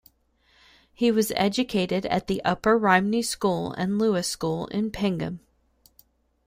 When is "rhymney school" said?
2.75-3.73